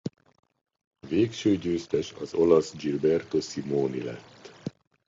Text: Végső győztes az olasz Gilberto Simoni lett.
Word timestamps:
Végső 1.07 1.55
győztes 1.57 2.11
az 2.13 2.33
olasz 2.33 2.75
Gilberto 2.75 3.39
Simoni 3.41 4.03
lett. 4.03 4.51